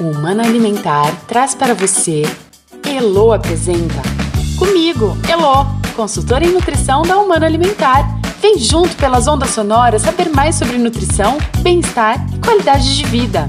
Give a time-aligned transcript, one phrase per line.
[0.00, 2.22] O Humano Alimentar traz para você
[2.88, 4.00] Elo apresenta
[4.58, 8.08] Comigo, Elo, consultora em nutrição da Humano Alimentar.
[8.40, 13.46] Vem junto pelas ondas sonoras saber mais sobre nutrição, bem-estar e qualidade de vida.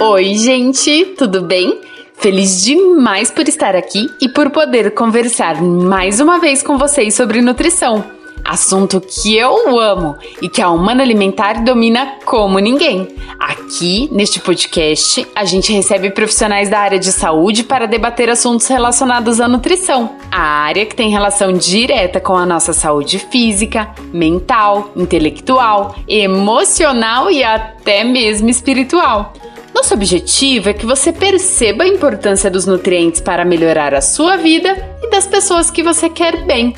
[0.00, 1.78] Oi, gente, tudo bem?
[2.20, 7.40] Feliz demais por estar aqui e por poder conversar mais uma vez com vocês sobre
[7.40, 8.04] nutrição.
[8.44, 13.14] Assunto que eu amo e que a Humana Alimentar domina como ninguém.
[13.38, 19.40] Aqui, neste podcast, a gente recebe profissionais da área de saúde para debater assuntos relacionados
[19.40, 25.94] à nutrição, a área que tem relação direta com a nossa saúde física, mental, intelectual,
[26.08, 29.34] emocional e até mesmo espiritual.
[29.78, 34.76] Nosso objetivo é que você perceba a importância dos nutrientes para melhorar a sua vida
[35.00, 36.74] e das pessoas que você quer bem.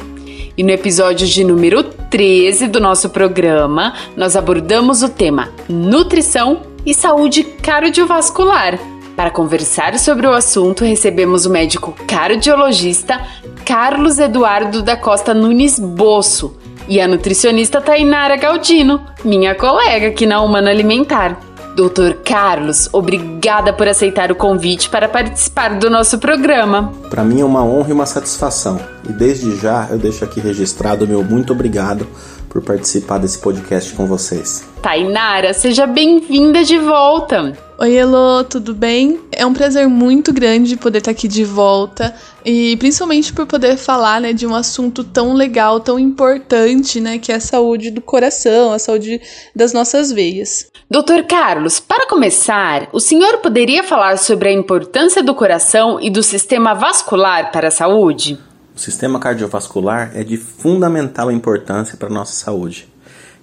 [0.54, 6.92] E no episódio de número 13 do nosso programa, nós abordamos o tema nutrição e
[6.92, 8.78] saúde cardiovascular.
[9.16, 13.18] Para conversar sobre o assunto, recebemos o médico cardiologista
[13.64, 16.54] Carlos Eduardo da Costa Nunes Bosso
[16.86, 21.49] e a nutricionista Tainara Galdino, minha colega aqui na Humana Alimentar.
[21.74, 26.92] Doutor Carlos, obrigada por aceitar o convite para participar do nosso programa.
[27.08, 28.78] Para mim é uma honra e uma satisfação.
[29.08, 32.06] E desde já eu deixo aqui registrado meu muito obrigado
[32.50, 34.68] por participar desse podcast com vocês.
[34.82, 37.56] Tainara, seja bem-vinda de volta.
[37.78, 39.20] Oi, Elo, tudo bem?
[39.30, 44.20] É um prazer muito grande poder estar aqui de volta e principalmente por poder falar
[44.20, 48.72] né, de um assunto tão legal, tão importante, né, que é a saúde do coração,
[48.72, 49.20] a saúde
[49.54, 50.66] das nossas veias.
[50.90, 56.22] Doutor Carlos, para começar, o senhor poderia falar sobre a importância do coração e do
[56.22, 58.49] sistema vascular para a saúde?
[58.80, 62.88] O sistema cardiovascular é de fundamental importância para a nossa saúde.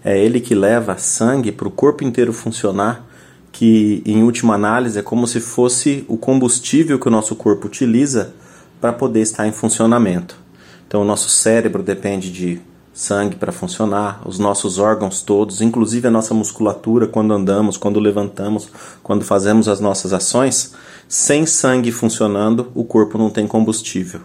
[0.04, 3.06] É ele que leva sangue para o corpo inteiro funcionar
[3.52, 8.34] que em última análise é como se fosse o combustível que o nosso corpo utiliza
[8.82, 10.36] para poder estar em funcionamento.
[10.88, 12.60] Então, o nosso cérebro depende de
[12.92, 18.70] sangue para funcionar, os nossos órgãos todos, inclusive a nossa musculatura, quando andamos, quando levantamos,
[19.04, 20.74] quando fazemos as nossas ações,
[21.08, 24.22] sem sangue funcionando, o corpo não tem combustível.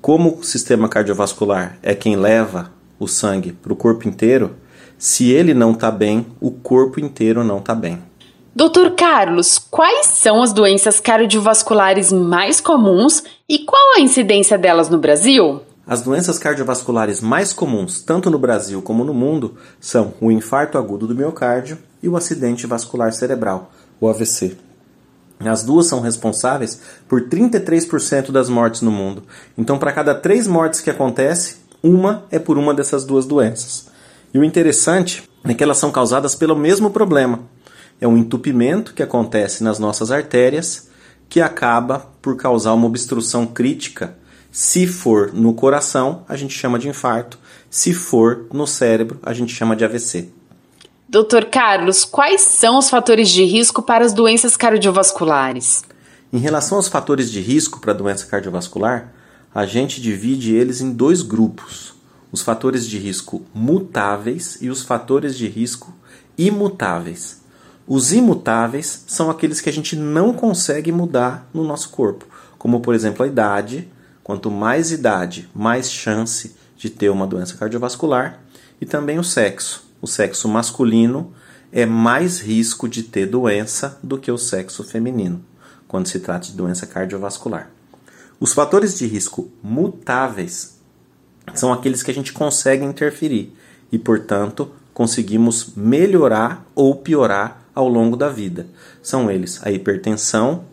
[0.00, 4.54] Como o sistema cardiovascular é quem leva o sangue para o corpo inteiro,
[4.96, 8.00] se ele não está bem, o corpo inteiro não está bem.
[8.54, 14.98] Doutor Carlos, quais são as doenças cardiovasculares mais comuns e qual a incidência delas no
[14.98, 15.62] Brasil?
[15.86, 21.06] As doenças cardiovasculares mais comuns, tanto no Brasil como no mundo, são o infarto agudo
[21.06, 23.70] do miocárdio e o acidente vascular cerebral,
[24.00, 24.67] o AVC.
[25.40, 29.22] As duas são responsáveis por 33% das mortes no mundo.
[29.56, 33.86] Então, para cada três mortes que acontece, uma é por uma dessas duas doenças.
[34.34, 37.40] E o interessante é que elas são causadas pelo mesmo problema,
[38.00, 40.88] é um entupimento que acontece nas nossas artérias
[41.28, 44.16] que acaba por causar uma obstrução crítica.
[44.50, 47.38] Se for no coração, a gente chama de infarto.
[47.68, 50.32] Se for no cérebro, a gente chama de AVC.
[51.10, 55.82] Doutor Carlos, quais são os fatores de risco para as doenças cardiovasculares?
[56.30, 59.10] Em relação aos fatores de risco para a doença cardiovascular,
[59.54, 61.94] a gente divide eles em dois grupos:
[62.30, 65.96] os fatores de risco mutáveis e os fatores de risco
[66.36, 67.40] imutáveis.
[67.86, 72.26] Os imutáveis são aqueles que a gente não consegue mudar no nosso corpo,
[72.58, 73.88] como por exemplo a idade.
[74.22, 78.40] Quanto mais idade, mais chance de ter uma doença cardiovascular,
[78.78, 79.87] e também o sexo.
[80.00, 81.32] O sexo masculino
[81.72, 85.44] é mais risco de ter doença do que o sexo feminino,
[85.86, 87.70] quando se trata de doença cardiovascular.
[88.40, 90.78] Os fatores de risco mutáveis
[91.54, 93.52] são aqueles que a gente consegue interferir
[93.90, 98.66] e, portanto, conseguimos melhorar ou piorar ao longo da vida.
[99.02, 100.64] São eles a hipertensão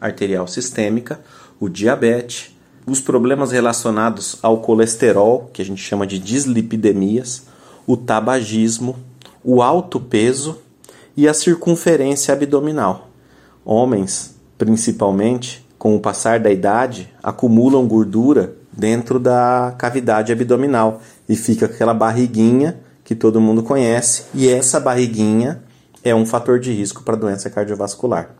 [0.00, 1.20] arterial sistêmica,
[1.60, 2.56] o diabetes,
[2.86, 7.46] os problemas relacionados ao colesterol, que a gente chama de dislipidemias,
[7.86, 8.96] o tabagismo,
[9.42, 10.58] o alto peso
[11.16, 13.08] e a circunferência abdominal.
[13.64, 21.66] Homens, principalmente, com o passar da idade, acumulam gordura dentro da cavidade abdominal e fica
[21.66, 25.62] aquela barriguinha que todo mundo conhece, e essa barriguinha
[26.04, 28.30] é um fator de risco para doença cardiovascular.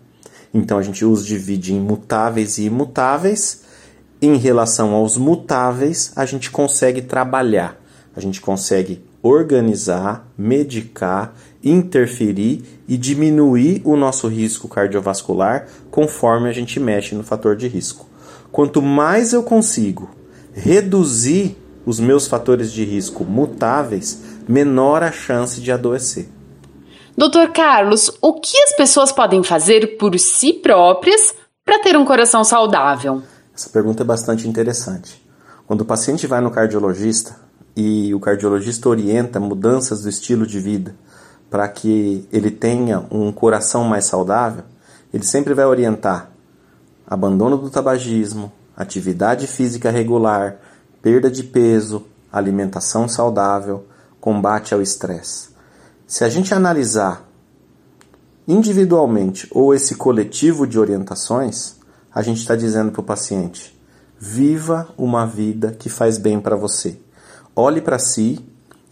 [0.54, 3.62] Então a gente os divide em mutáveis e imutáveis.
[4.20, 7.76] Em relação aos mutáveis, a gente consegue trabalhar,
[8.14, 11.32] a gente consegue organizar, medicar,
[11.62, 18.06] interferir e diminuir o nosso risco cardiovascular conforme a gente mexe no fator de risco.
[18.50, 20.10] Quanto mais eu consigo
[20.52, 26.28] reduzir os meus fatores de risco mutáveis, menor a chance de adoecer.
[27.16, 31.34] Doutor Carlos, o que as pessoas podem fazer por si próprias
[31.64, 33.22] para ter um coração saudável?
[33.54, 35.22] Essa pergunta é bastante interessante.
[35.66, 37.36] Quando o paciente vai no cardiologista
[37.76, 40.94] e o cardiologista orienta mudanças do estilo de vida
[41.52, 44.64] para que ele tenha um coração mais saudável,
[45.12, 46.30] ele sempre vai orientar
[47.06, 50.56] abandono do tabagismo, atividade física regular,
[51.02, 53.84] perda de peso, alimentação saudável,
[54.18, 55.50] combate ao estresse.
[56.06, 57.28] Se a gente analisar
[58.48, 61.76] individualmente ou esse coletivo de orientações,
[62.14, 63.78] a gente está dizendo para o paciente:
[64.18, 66.98] viva uma vida que faz bem para você.
[67.54, 68.40] Olhe para si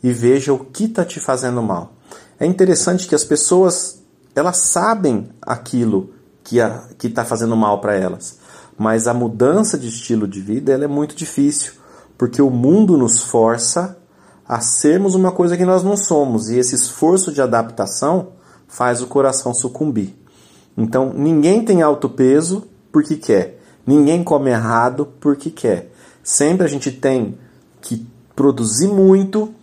[0.02, 1.94] e veja o que está te fazendo mal.
[2.38, 4.02] É interessante que as pessoas
[4.34, 6.10] elas sabem aquilo
[6.44, 6.58] que
[7.06, 8.38] está fazendo mal para elas,
[8.78, 11.74] mas a mudança de estilo de vida ela é muito difícil,
[12.16, 13.98] porque o mundo nos força
[14.46, 18.28] a sermos uma coisa que nós não somos, e esse esforço de adaptação
[18.66, 20.16] faz o coração sucumbir.
[20.76, 25.92] Então, ninguém tem alto peso porque quer, ninguém come errado porque quer.
[26.22, 27.36] Sempre a gente tem
[27.80, 28.06] que
[28.40, 29.54] produzir muito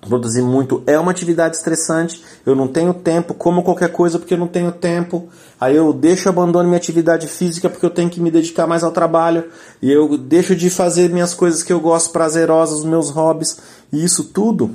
[0.00, 2.22] Produzir muito é uma atividade estressante.
[2.44, 5.28] Eu não tenho tempo, como qualquer coisa porque eu não tenho tempo.
[5.58, 8.92] Aí eu deixo, abandono minha atividade física porque eu tenho que me dedicar mais ao
[8.92, 9.44] trabalho.
[9.80, 13.58] E eu deixo de fazer minhas coisas que eu gosto prazerosas, os meus hobbies.
[13.90, 14.72] E isso tudo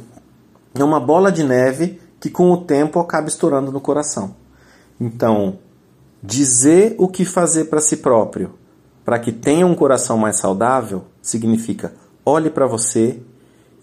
[0.74, 4.34] é uma bola de neve que com o tempo acaba estourando no coração.
[5.00, 5.60] Então,
[6.24, 8.56] dizer o que fazer para si próprio,
[9.06, 11.94] para que tenha um coração mais saudável, significa
[12.26, 13.20] olhe para você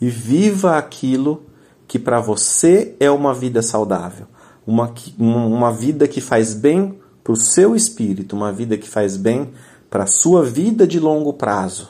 [0.00, 1.42] e viva aquilo
[1.86, 4.26] que para você é uma vida saudável,
[4.66, 9.50] uma, uma vida que faz bem para o seu espírito, uma vida que faz bem
[9.88, 11.88] para a sua vida de longo prazo.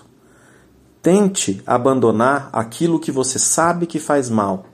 [1.02, 4.66] Tente abandonar aquilo que você sabe que faz mal.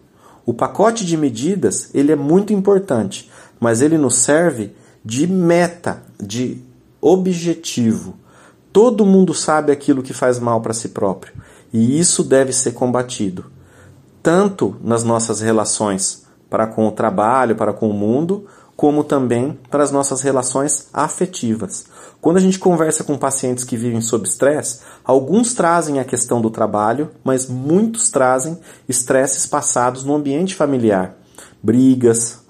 [0.45, 3.31] O pacote de medidas ele é muito importante,
[3.61, 4.75] mas ele nos serve
[5.05, 6.61] de meta, de
[7.01, 8.15] objetivo.
[8.73, 11.35] Todo mundo sabe aquilo que faz mal para si próprio.
[11.73, 13.47] E isso deve ser combatido,
[14.23, 18.47] tanto nas nossas relações para com o trabalho, para com o mundo,
[18.77, 21.87] como também para as nossas relações afetivas.
[22.21, 26.51] Quando a gente conversa com pacientes que vivem sob estresse, alguns trazem a questão do
[26.51, 28.59] trabalho, mas muitos trazem
[28.89, 31.17] estresses passados no ambiente familiar,
[31.63, 32.41] brigas,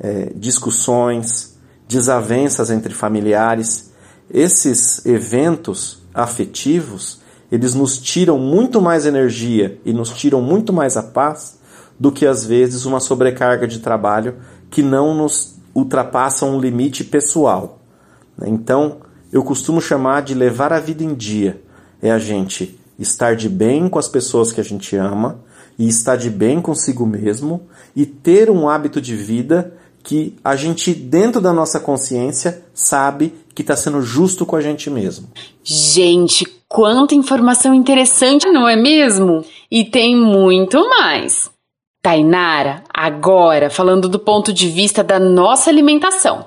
[0.00, 1.56] é, discussões,
[1.88, 3.90] desavenças entre familiares.
[4.30, 7.21] Esses eventos afetivos
[7.52, 11.58] eles nos tiram muito mais energia e nos tiram muito mais a paz
[12.00, 14.36] do que às vezes uma sobrecarga de trabalho
[14.70, 17.78] que não nos ultrapassa um limite pessoal.
[18.46, 21.62] Então, eu costumo chamar de levar a vida em dia.
[22.00, 25.38] É a gente estar de bem com as pessoas que a gente ama
[25.78, 30.94] e estar de bem consigo mesmo e ter um hábito de vida que a gente,
[30.94, 35.28] dentro da nossa consciência, sabe que está sendo justo com a gente mesmo.
[35.62, 39.44] Gente, quanta informação interessante, não é mesmo?
[39.70, 41.50] E tem muito mais.
[42.02, 46.46] Tainara, agora falando do ponto de vista da nossa alimentação.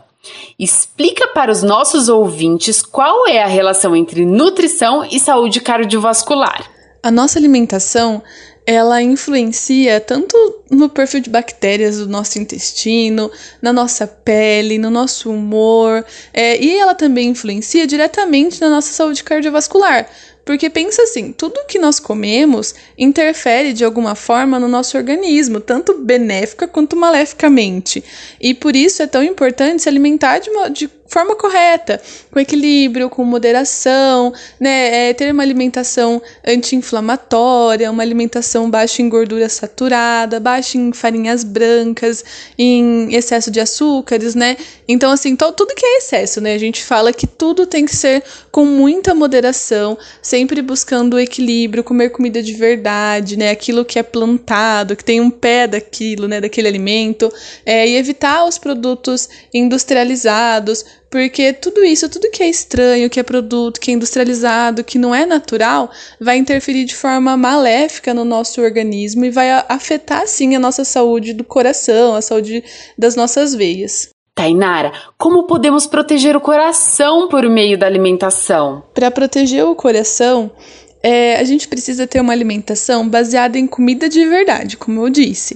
[0.57, 6.71] Explica para os nossos ouvintes qual é a relação entre nutrição e saúde cardiovascular.
[7.03, 8.23] A nossa alimentação
[8.65, 10.35] ela influencia tanto
[10.71, 16.77] no perfil de bactérias do nosso intestino, na nossa pele, no nosso humor, é, e
[16.77, 20.09] ela também influencia diretamente na nossa saúde cardiovascular.
[20.45, 25.97] Porque pensa assim, tudo que nós comemos interfere de alguma forma no nosso organismo, tanto
[25.97, 28.03] benéfica quanto maleficamente.
[28.39, 33.23] E por isso é tão importante se alimentar de, de forma correta, com equilíbrio, com
[33.23, 35.09] moderação, né?
[35.09, 42.23] É ter uma alimentação anti-inflamatória, uma alimentação baixa em gordura saturada, baixa em farinhas brancas,
[42.57, 44.57] em excesso de açúcares, né?
[44.87, 46.53] Então, assim, tudo que é excesso, né?
[46.53, 51.83] A gente fala que tudo tem que ser com muita moderação, sempre buscando o equilíbrio,
[51.83, 53.51] comer comida de verdade, né?
[53.51, 56.41] Aquilo que é plantado, que tem um pé daquilo, né?
[56.41, 57.31] Daquele alimento,
[57.65, 63.23] é, e evitar os produtos industrializados, porque tudo isso, tudo que é estranho, que é
[63.23, 68.61] produto, que é industrializado, que não é natural, vai interferir de forma maléfica no nosso
[68.61, 72.63] organismo e vai afetar sim a nossa saúde do coração, a saúde
[72.97, 74.09] das nossas veias.
[74.35, 78.83] Tainara, como podemos proteger o coração por meio da alimentação?
[78.93, 80.51] Para proteger o coração,
[81.01, 85.55] é, a gente precisa ter uma alimentação baseada em comida de verdade, como eu disse.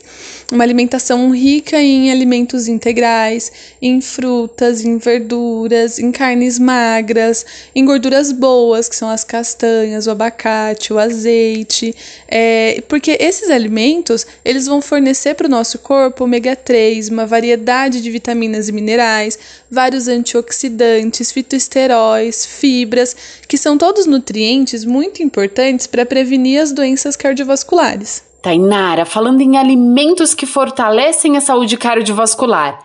[0.51, 3.51] Uma alimentação rica em alimentos integrais,
[3.81, 10.11] em frutas, em verduras, em carnes magras, em gorduras boas, que são as castanhas, o
[10.11, 11.95] abacate, o azeite,
[12.27, 18.01] é, porque esses alimentos eles vão fornecer para o nosso corpo ômega 3, uma variedade
[18.01, 19.37] de vitaminas e minerais,
[19.69, 23.15] vários antioxidantes, fitoesteróis, fibras,
[23.47, 28.28] que são todos nutrientes muito importantes para prevenir as doenças cardiovasculares.
[28.41, 32.79] Tainara, falando em alimentos que fortalecem a saúde cardiovascular,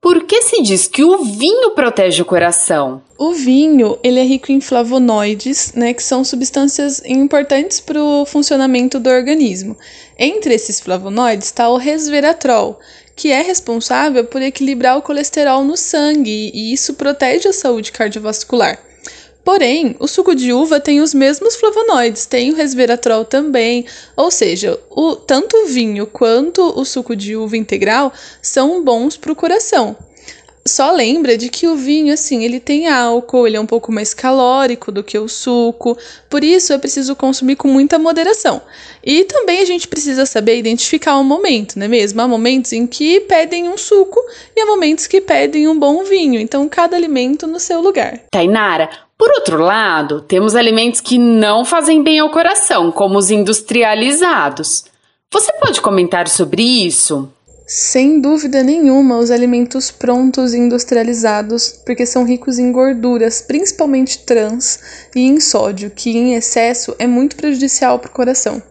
[0.00, 3.02] por que se diz que o vinho protege o coração?
[3.18, 8.98] O vinho, ele é rico em flavonoides, né, que são substâncias importantes para o funcionamento
[8.98, 9.76] do organismo.
[10.18, 12.78] Entre esses flavonoides está o resveratrol,
[13.14, 18.78] que é responsável por equilibrar o colesterol no sangue, e isso protege a saúde cardiovascular.
[19.50, 23.84] Porém, o suco de uva tem os mesmos flavonoides, tem o resveratrol também,
[24.16, 29.32] ou seja, o, tanto o vinho quanto o suco de uva integral são bons para
[29.32, 29.96] o coração.
[30.64, 34.14] Só lembra de que o vinho, assim, ele tem álcool, ele é um pouco mais
[34.14, 38.62] calórico do que o suco, por isso é preciso consumir com muita moderação.
[39.04, 42.20] E também a gente precisa saber identificar o momento, não é mesmo?
[42.20, 44.20] Há momentos em que pedem um suco
[44.54, 48.20] e há momentos que pedem um bom vinho, então cada alimento no seu lugar.
[48.30, 54.86] Tainara, por outro lado, temos alimentos que não fazem bem ao coração, como os industrializados.
[55.30, 57.30] Você pode comentar sobre isso?
[57.66, 64.80] Sem dúvida nenhuma, os alimentos prontos e industrializados, porque são ricos em gorduras, principalmente trans,
[65.14, 68.62] e em sódio, que em excesso é muito prejudicial para o coração.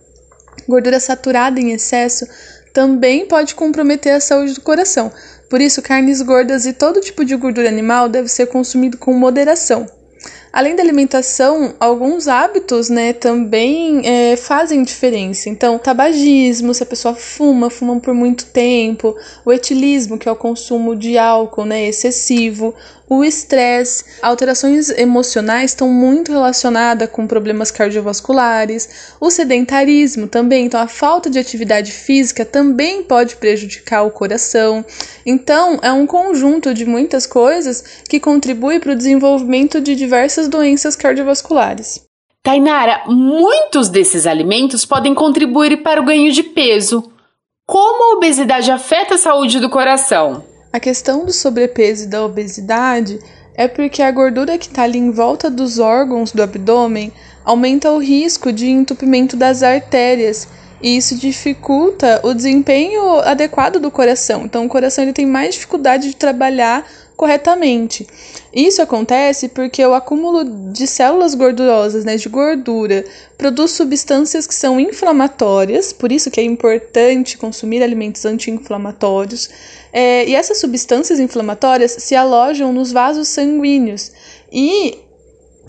[0.68, 2.26] Gordura saturada em excesso
[2.74, 5.12] também pode comprometer a saúde do coração,
[5.48, 9.99] por isso, carnes gordas e todo tipo de gordura animal deve ser consumido com moderação.
[10.52, 15.48] Além da alimentação, alguns hábitos, né, também é, fazem diferença.
[15.48, 19.16] Então, tabagismo, se a pessoa fuma, fuma por muito tempo,
[19.46, 22.74] o etilismo, que é o consumo de álcool, né, excessivo,
[23.10, 30.88] o estresse, alterações emocionais estão muito relacionadas com problemas cardiovasculares, o sedentarismo também, então a
[30.88, 34.86] falta de atividade física também pode prejudicar o coração.
[35.26, 40.96] Então, é um conjunto de muitas coisas que contribui para o desenvolvimento de diversas doenças
[40.96, 42.04] cardiovasculares.
[42.44, 47.12] Tainara, muitos desses alimentos podem contribuir para o ganho de peso.
[47.66, 50.49] Como a obesidade afeta a saúde do coração?
[50.72, 53.20] A questão do sobrepeso e da obesidade
[53.56, 57.12] é porque a gordura que está ali em volta dos órgãos do abdômen
[57.44, 60.48] aumenta o risco de entupimento das artérias
[60.82, 64.46] e isso dificulta o desempenho adequado do coração.
[64.46, 66.86] Então, o coração ele tem mais dificuldade de trabalhar
[67.20, 68.08] corretamente.
[68.54, 73.04] Isso acontece porque o acúmulo de células gordurosas, né, de gordura,
[73.38, 79.50] produz substâncias que são inflamatórias, por isso que é importante consumir alimentos anti-inflamatórios.
[79.92, 84.14] É, e essas substâncias inflamatórias se alojam nos vasos sanguíneos
[84.50, 85.09] e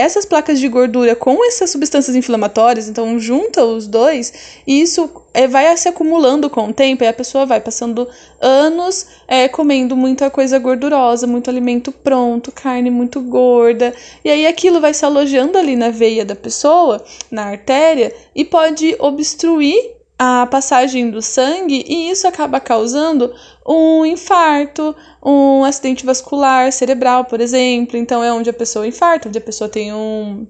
[0.00, 4.32] essas placas de gordura com essas substâncias inflamatórias, então junta os dois,
[4.66, 8.08] e isso é, vai se acumulando com o tempo, e a pessoa vai passando
[8.40, 14.80] anos é, comendo muita coisa gordurosa, muito alimento pronto, carne muito gorda, e aí aquilo
[14.80, 21.10] vai se alojando ali na veia da pessoa, na artéria, e pode obstruir a passagem
[21.10, 23.32] do sangue e isso acaba causando
[23.66, 27.96] um infarto, um acidente vascular cerebral, por exemplo.
[27.96, 30.46] Então é onde a pessoa infarta, onde a pessoa tem um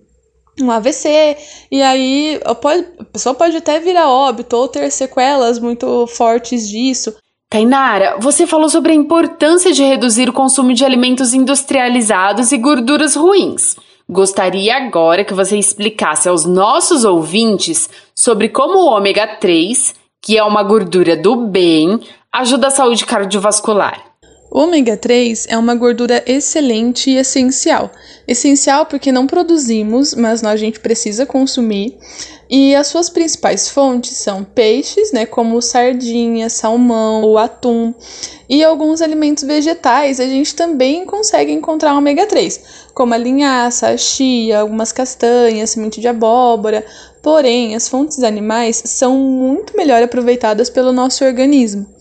[0.61, 1.37] um AVC,
[1.71, 7.15] e aí pode, a pessoa pode até virar óbito ou ter sequelas muito fortes disso.
[7.49, 13.17] Tainara, você falou sobre a importância de reduzir o consumo de alimentos industrializados e gorduras
[13.17, 13.77] ruins.
[14.09, 20.45] Gostaria agora que você explicasse aos nossos ouvintes sobre como o ômega 3, que é
[20.45, 21.99] uma gordura do bem,
[22.33, 24.11] ajuda a saúde cardiovascular.
[24.53, 27.91] O ômega 3 é uma gordura excelente e essencial.
[28.27, 31.97] Essencial porque não produzimos, mas a gente precisa consumir.
[32.49, 37.95] E as suas principais fontes são peixes, né, como sardinha, salmão, o atum,
[38.49, 40.19] e alguns alimentos vegetais.
[40.19, 42.61] A gente também consegue encontrar ômega 3,
[42.93, 46.85] como a linhaça, a chia, algumas castanhas, semente de abóbora.
[47.23, 52.00] Porém, as fontes animais são muito melhor aproveitadas pelo nosso organismo.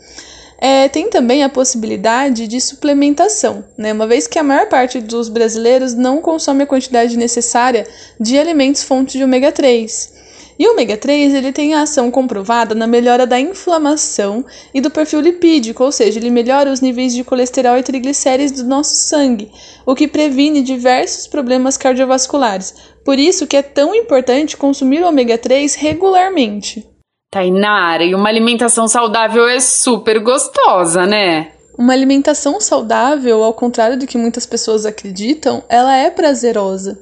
[0.62, 3.94] É, tem também a possibilidade de suplementação, né?
[3.94, 7.88] uma vez que a maior parte dos brasileiros não consome a quantidade necessária
[8.20, 10.20] de alimentos fontes de ômega 3.
[10.60, 14.92] E o ômega 3 ele tem a ação comprovada na melhora da inflamação e do
[14.92, 19.50] perfil lipídico, ou seja, ele melhora os níveis de colesterol e triglicérides do nosso sangue,
[19.86, 22.76] o que previne diversos problemas cardiovasculares.
[23.06, 26.89] Por isso que é tão importante consumir o ômega 3 regularmente.
[27.32, 31.52] Tainara, e uma alimentação saudável é super gostosa, né?
[31.78, 37.00] Uma alimentação saudável, ao contrário do que muitas pessoas acreditam, ela é prazerosa.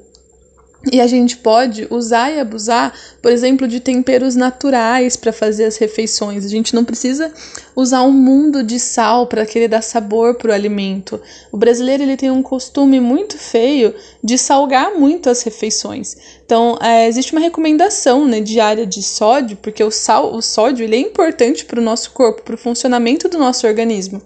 [0.92, 5.76] E a gente pode usar e abusar, por exemplo, de temperos naturais para fazer as
[5.76, 6.44] refeições.
[6.44, 7.32] A gente não precisa
[7.74, 11.20] usar um mundo de sal para querer dar sabor para o alimento.
[11.50, 13.92] O brasileiro ele tem um costume muito feio
[14.22, 16.16] de salgar muito as refeições.
[16.46, 20.94] Então, é, existe uma recomendação né, diária de sódio, porque o sal, o sódio ele
[20.94, 24.22] é importante para o nosso corpo, para o funcionamento do nosso organismo.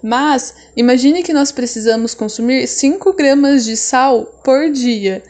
[0.00, 5.20] Mas imagine que nós precisamos consumir 5 gramas de sal por dia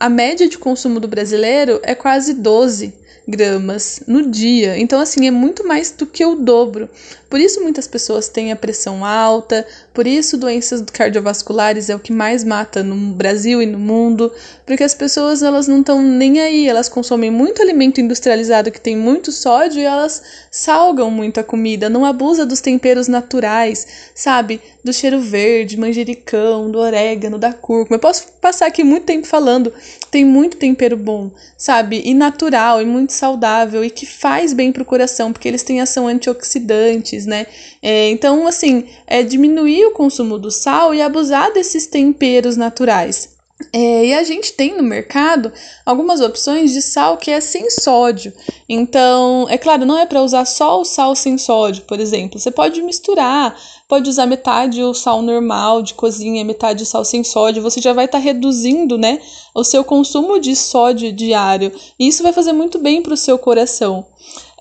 [0.00, 2.94] a média de consumo do brasileiro é quase 12
[3.28, 4.78] gramas no dia.
[4.78, 6.88] Então, assim, é muito mais do que o dobro.
[7.28, 12.12] Por isso, muitas pessoas têm a pressão alta, por isso, doenças cardiovasculares é o que
[12.12, 14.32] mais mata no Brasil e no mundo,
[14.64, 18.96] porque as pessoas elas não estão nem aí, elas consomem muito alimento industrializado que tem
[18.96, 24.60] muito sódio e elas salgam muito a comida, não abusa dos temperos naturais, sabe?
[24.82, 27.96] Do cheiro verde, manjericão, do orégano, da cúrcuma.
[27.96, 29.72] Eu posso passar aqui muito tempo falando,
[30.10, 32.02] tem muito tempero bom, sabe?
[32.04, 36.08] E natural, e muito saudável, e que faz bem pro coração, porque eles têm ação
[36.08, 37.46] antioxidante né?
[37.82, 43.40] É, então, assim, é diminuir o consumo do sal e abusar desses temperos naturais.
[43.72, 45.52] É, e a gente tem no mercado
[45.84, 48.32] algumas opções de sal que é sem sódio.
[48.66, 52.40] Então, é claro, não é para usar só o sal sem sódio, por exemplo.
[52.40, 53.54] Você pode misturar,
[53.86, 57.62] pode usar metade o sal normal de cozinha, metade o sal sem sódio.
[57.62, 59.20] Você já vai estar tá reduzindo, né,
[59.54, 61.70] o seu consumo de sódio diário.
[61.98, 64.06] E isso vai fazer muito bem para o seu coração.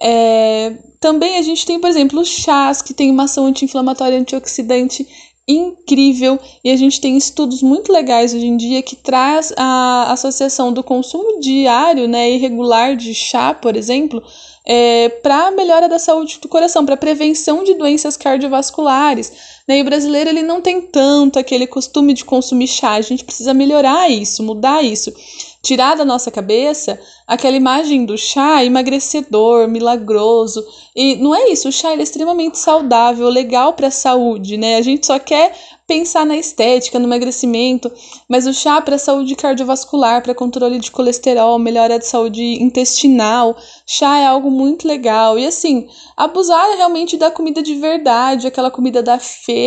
[0.02, 5.08] É, também a gente tem, por exemplo, chás que tem uma ação anti-inflamatória antioxidante
[5.50, 10.72] incrível e a gente tem estudos muito legais hoje em dia que traz a associação
[10.72, 14.22] do consumo diário, né, irregular de chá, por exemplo,
[14.64, 19.59] é, para melhora da saúde do coração, para prevenção de doenças cardiovasculares.
[19.70, 19.78] Né?
[19.78, 22.94] E o brasileiro ele não tem tanto aquele costume de consumir chá.
[22.94, 25.14] A gente precisa melhorar isso, mudar isso
[25.62, 30.66] tirar da nossa cabeça aquela imagem do chá emagrecedor, milagroso.
[30.96, 34.78] E não é isso, o chá é extremamente saudável, legal para a saúde, né?
[34.78, 35.54] A gente só quer
[35.86, 37.92] pensar na estética, no emagrecimento,
[38.28, 44.20] mas o chá para saúde cardiovascular, para controle de colesterol, melhora de saúde intestinal, chá
[44.20, 45.38] é algo muito legal.
[45.38, 49.59] E assim, abusar realmente da comida de verdade, aquela comida da feira,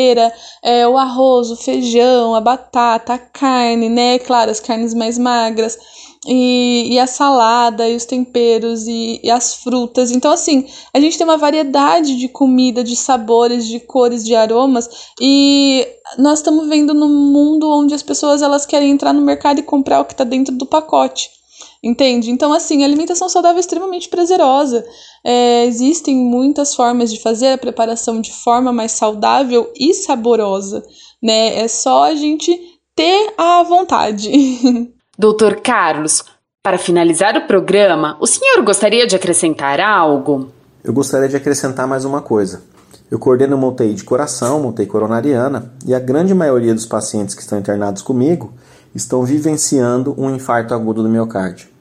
[0.62, 4.18] é, o arroz, o feijão, a batata, a carne, né?
[4.18, 5.78] Claro, as carnes mais magras
[6.26, 10.11] e, e a salada, e os temperos, e, e, as frutas.
[10.11, 14.88] Então, assim, a gente tem uma variedade de comida, de sabores, de cores, de aromas,
[15.20, 15.87] e
[16.18, 20.00] nós estamos vendo num mundo onde as pessoas elas querem entrar no mercado e comprar
[20.00, 21.41] o que está dentro do pacote.
[21.85, 22.31] Entende?
[22.31, 24.85] Então, assim, a alimentação saudável é extremamente prazerosa.
[25.25, 30.85] É, existem muitas formas de fazer a preparação de forma mais saudável e saborosa,
[31.21, 31.59] né?
[31.59, 32.57] É só a gente
[32.95, 34.31] ter a vontade.
[35.18, 36.23] Doutor Carlos,
[36.62, 40.51] para finalizar o programa, o senhor gostaria de acrescentar algo?
[40.85, 42.62] Eu gostaria de acrescentar mais uma coisa.
[43.11, 47.35] Eu coordeno uma UTI de coração, uma UTI coronariana, e a grande maioria dos pacientes
[47.35, 48.53] que estão internados comigo
[48.95, 51.72] estão vivenciando um infarto agudo do miocárdio.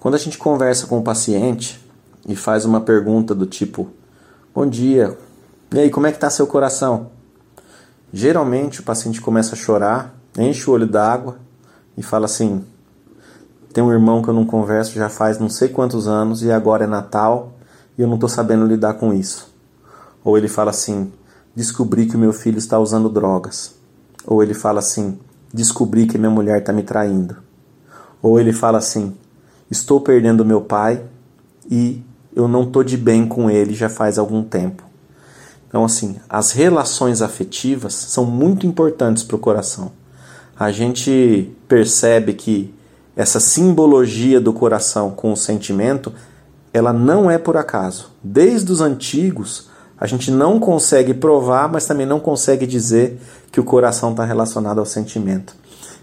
[0.00, 1.78] Quando a gente conversa com o paciente
[2.26, 3.88] e faz uma pergunta do tipo:
[4.54, 5.16] Bom dia,
[5.72, 7.10] e aí, como é que está seu coração?
[8.12, 11.36] Geralmente o paciente começa a chorar, enche o olho d'água
[11.96, 12.64] e fala assim:
[13.72, 16.84] tem um irmão que eu não converso já faz não sei quantos anos e agora
[16.84, 17.52] é Natal
[17.96, 19.54] e eu não estou sabendo lidar com isso.
[20.24, 21.12] Ou ele fala assim:
[21.54, 23.76] descobri que o meu filho está usando drogas.
[24.26, 25.20] Ou ele fala assim:
[25.54, 27.36] descobri que minha mulher está me traindo.
[28.20, 29.16] Ou ele fala assim:
[29.70, 31.02] estou perdendo meu pai
[31.70, 32.02] e
[32.34, 34.82] eu não estou de bem com ele já faz algum tempo.
[35.68, 39.92] Então, assim, as relações afetivas são muito importantes para o coração
[40.60, 42.74] a gente percebe que
[43.16, 46.12] essa simbologia do coração com o sentimento,
[46.70, 48.10] ela não é por acaso.
[48.22, 53.18] Desde os antigos, a gente não consegue provar, mas também não consegue dizer
[53.50, 55.56] que o coração está relacionado ao sentimento.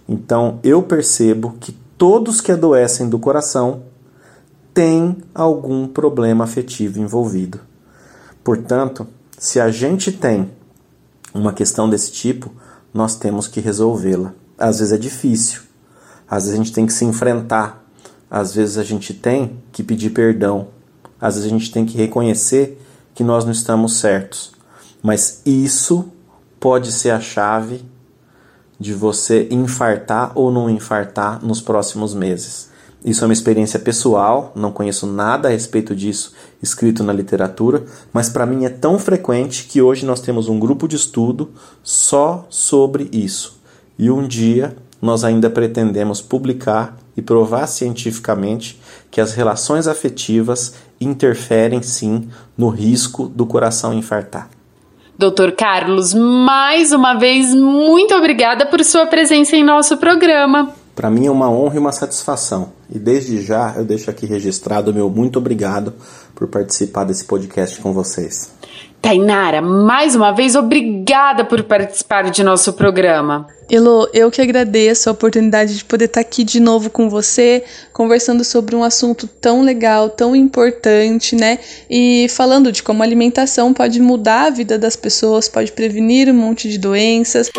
[0.09, 3.83] Então, eu percebo que todos que adoecem do coração
[4.73, 7.59] têm algum problema afetivo envolvido.
[8.43, 9.07] Portanto,
[9.37, 10.51] se a gente tem
[11.33, 12.51] uma questão desse tipo,
[12.93, 15.61] nós temos que resolvê-la às vezes é difícil,
[16.27, 17.85] às vezes a gente tem que se enfrentar,
[18.29, 20.69] às vezes a gente tem que pedir perdão,
[21.21, 22.81] às vezes a gente tem que reconhecer
[23.13, 24.51] que nós não estamos certos.
[25.01, 26.11] Mas isso
[26.59, 27.85] pode ser a chave
[28.79, 32.69] de você infartar ou não infartar nos próximos meses.
[33.03, 38.27] Isso é uma experiência pessoal, não conheço nada a respeito disso escrito na literatura, mas
[38.27, 41.51] para mim é tão frequente que hoje nós temos um grupo de estudo
[41.83, 43.61] só sobre isso.
[43.97, 51.81] E um dia nós ainda pretendemos publicar e provar cientificamente que as relações afetivas interferem
[51.81, 54.56] sim no risco do coração infartar.
[55.17, 60.71] Doutor Carlos, mais uma vez, muito obrigada por sua presença em nosso programa.
[60.95, 62.71] Para mim é uma honra e uma satisfação.
[62.87, 65.95] E desde já eu deixo aqui registrado o meu muito obrigado
[66.35, 68.51] por participar desse podcast com vocês.
[69.01, 73.47] Tainara, mais uma vez, obrigada por participar de nosso programa.
[73.69, 78.43] Elo, eu que agradeço a oportunidade de poder estar aqui de novo com você, conversando
[78.43, 81.59] sobre um assunto tão legal, tão importante, né?
[81.89, 86.33] E falando de como a alimentação pode mudar a vida das pessoas, pode prevenir um
[86.33, 87.49] monte de doenças.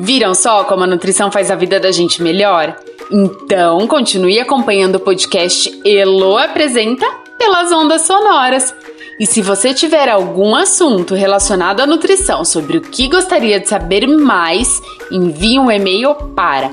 [0.00, 2.76] Viram só como a nutrição faz a vida da gente melhor?
[3.10, 7.06] Então, continue acompanhando o podcast Elo Apresenta
[7.38, 8.74] pelas ondas sonoras.
[9.22, 14.04] E se você tiver algum assunto relacionado à nutrição sobre o que gostaria de saber
[14.08, 14.82] mais,
[15.12, 16.72] envie um e-mail para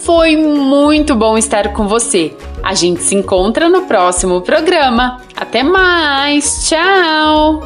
[0.06, 2.34] Foi muito bom estar com você.
[2.64, 5.18] A gente se encontra no próximo programa.
[5.36, 6.70] Até mais!
[6.70, 7.60] Tchau!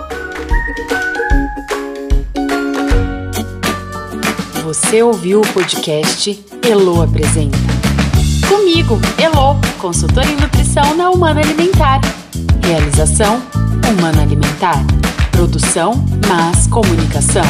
[4.64, 7.58] Você ouviu o podcast Elo Apresenta.
[8.48, 12.00] Comigo, Elo, consultora em nutrição na Humana Alimentar.
[12.66, 13.42] Realização
[13.90, 14.82] Humana Alimentar.
[15.32, 15.94] Produção
[16.30, 17.44] Mas Comunicação.